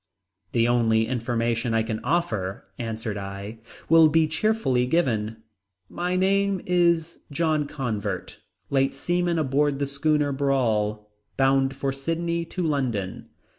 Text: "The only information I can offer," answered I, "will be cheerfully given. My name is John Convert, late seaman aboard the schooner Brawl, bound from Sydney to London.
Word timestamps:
"The 0.53 0.67
only 0.67 1.05
information 1.05 1.75
I 1.75 1.83
can 1.83 1.99
offer," 2.03 2.65
answered 2.79 3.17
I, 3.19 3.59
"will 3.87 4.09
be 4.09 4.25
cheerfully 4.25 4.87
given. 4.87 5.37
My 5.89 6.15
name 6.15 6.59
is 6.65 7.19
John 7.31 7.67
Convert, 7.67 8.39
late 8.71 8.95
seaman 8.95 9.37
aboard 9.37 9.77
the 9.77 9.85
schooner 9.85 10.31
Brawl, 10.31 11.07
bound 11.37 11.75
from 11.75 11.91
Sydney 11.93 12.45
to 12.45 12.63
London. 12.63 13.29